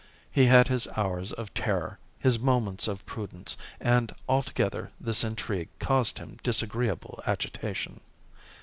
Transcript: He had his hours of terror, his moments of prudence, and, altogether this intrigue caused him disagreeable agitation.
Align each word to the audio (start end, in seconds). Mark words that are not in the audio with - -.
He 0.31 0.45
had 0.47 0.67
his 0.67 0.87
hours 0.97 1.31
of 1.31 1.53
terror, 1.53 1.99
his 2.17 2.39
moments 2.39 2.87
of 2.87 3.05
prudence, 3.05 3.55
and, 3.79 4.11
altogether 4.27 4.89
this 4.99 5.23
intrigue 5.23 5.69
caused 5.77 6.17
him 6.17 6.39
disagreeable 6.41 7.21
agitation. 7.27 8.01